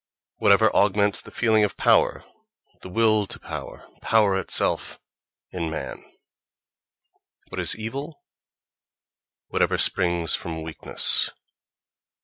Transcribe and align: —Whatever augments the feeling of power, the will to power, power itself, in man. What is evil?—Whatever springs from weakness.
—Whatever 0.37 0.75
augments 0.75 1.21
the 1.21 1.29
feeling 1.29 1.63
of 1.63 1.77
power, 1.77 2.25
the 2.81 2.89
will 2.89 3.27
to 3.27 3.37
power, 3.39 3.87
power 4.01 4.35
itself, 4.35 4.99
in 5.51 5.69
man. 5.69 6.03
What 7.49 7.59
is 7.61 7.75
evil?—Whatever 7.75 9.77
springs 9.77 10.33
from 10.33 10.63
weakness. 10.63 11.29